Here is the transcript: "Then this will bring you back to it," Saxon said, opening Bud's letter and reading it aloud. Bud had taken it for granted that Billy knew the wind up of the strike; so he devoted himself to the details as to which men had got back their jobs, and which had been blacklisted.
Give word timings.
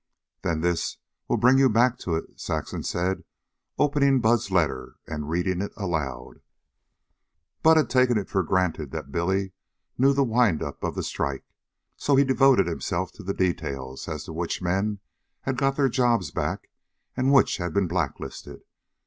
"Then 0.41 0.61
this 0.61 0.97
will 1.27 1.37
bring 1.37 1.59
you 1.59 1.69
back 1.69 1.99
to 1.99 2.15
it," 2.15 2.23
Saxon 2.39 2.81
said, 2.81 3.23
opening 3.77 4.19
Bud's 4.19 4.49
letter 4.49 4.95
and 5.05 5.29
reading 5.29 5.61
it 5.61 5.71
aloud. 5.77 6.41
Bud 7.61 7.77
had 7.77 7.87
taken 7.91 8.17
it 8.17 8.27
for 8.27 8.41
granted 8.41 8.89
that 8.93 9.11
Billy 9.11 9.51
knew 9.99 10.11
the 10.11 10.23
wind 10.23 10.63
up 10.63 10.83
of 10.83 10.95
the 10.95 11.03
strike; 11.03 11.45
so 11.97 12.15
he 12.15 12.23
devoted 12.23 12.65
himself 12.65 13.11
to 13.11 13.21
the 13.21 13.35
details 13.35 14.07
as 14.07 14.23
to 14.23 14.33
which 14.33 14.59
men 14.59 14.97
had 15.41 15.55
got 15.55 15.73
back 15.73 15.77
their 15.77 15.87
jobs, 15.89 16.31
and 17.15 17.31
which 17.31 17.57
had 17.57 17.71
been 17.71 17.87
blacklisted. 17.87 18.63